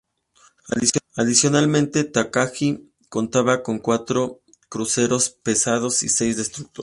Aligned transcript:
Adicionalmente, 1.15 2.03
Takagi 2.03 2.91
contaba 3.07 3.61
con 3.61 3.77
cuatro 3.77 4.41
cruceros 4.67 5.29
pesados 5.29 6.01
y 6.01 6.09
seis 6.09 6.37
destructores. 6.37 6.79